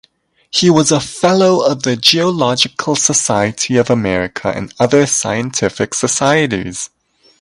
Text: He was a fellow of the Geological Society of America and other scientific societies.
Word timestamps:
He 0.49 0.71
was 0.71 0.91
a 0.91 0.99
fellow 0.99 1.59
of 1.63 1.83
the 1.83 1.95
Geological 1.95 2.95
Society 2.95 3.77
of 3.77 3.91
America 3.91 4.47
and 4.49 4.73
other 4.79 5.05
scientific 5.05 5.93
societies. 5.93 6.89